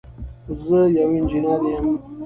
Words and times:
زه 0.65 0.79
یو 0.97 1.09
انجنير 1.17 1.61
یم. 1.71 1.87